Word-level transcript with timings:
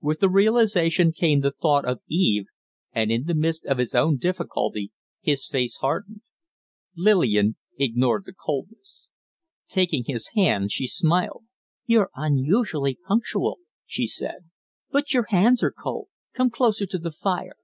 With 0.00 0.18
the 0.18 0.28
realization 0.28 1.12
came 1.12 1.38
the 1.40 1.52
thought 1.52 1.84
of 1.84 2.00
Eve, 2.08 2.46
and 2.92 3.12
in 3.12 3.26
the 3.26 3.32
midst 3.34 3.64
of 3.66 3.78
his 3.78 3.94
own 3.94 4.16
difficulty 4.16 4.90
his 5.20 5.46
face 5.46 5.76
hardened. 5.76 6.22
Lillian 6.96 7.54
ignored 7.78 8.24
the 8.26 8.32
coldness. 8.32 9.10
Taking 9.68 10.02
his 10.04 10.30
hand, 10.34 10.72
she 10.72 10.88
smiled. 10.88 11.44
"You're 11.86 12.10
unusually 12.16 12.98
punctual," 13.06 13.60
she 13.86 14.08
said. 14.08 14.50
"But 14.90 15.14
your 15.14 15.26
hands 15.28 15.62
are 15.62 15.70
cold. 15.70 16.08
Come 16.34 16.50
closer 16.50 16.84
to 16.86 16.98
the 16.98 17.12
fire." 17.12 17.54